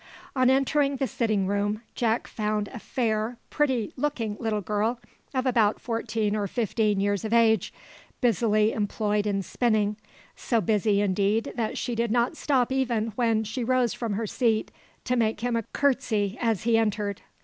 On 0.35 0.49
entering 0.49 0.95
the 0.95 1.05
sitting 1.05 1.45
room, 1.45 1.83
Jack 1.93 2.25
found 2.25 2.69
a 2.69 2.79
fair, 2.79 3.37
pretty 3.51 3.93
looking 3.95 4.35
little 4.39 4.59
girl, 4.59 4.99
of 5.31 5.45
about 5.45 5.79
fourteen 5.79 6.35
or 6.35 6.47
fifteen 6.47 6.99
years 6.99 7.23
of 7.23 7.33
age, 7.33 7.71
busily 8.19 8.73
employed 8.73 9.27
in 9.27 9.43
spinning, 9.43 9.97
so 10.35 10.59
busy 10.59 11.01
indeed 11.01 11.53
that 11.55 11.77
she 11.77 11.93
did 11.93 12.09
not 12.09 12.35
stop 12.35 12.71
even 12.71 13.09
when 13.09 13.43
she 13.43 13.63
rose 13.63 13.93
from 13.93 14.13
her 14.13 14.25
seat 14.25 14.71
to 15.05 15.15
make 15.15 15.41
him 15.41 15.55
a 15.55 15.61
courtesy 15.71 16.35
as 16.41 16.63
he 16.63 16.79
entered. 16.79 17.21